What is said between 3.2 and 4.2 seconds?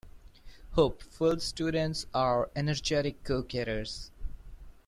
go-getters.